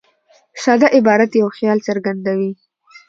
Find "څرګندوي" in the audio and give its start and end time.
1.87-2.51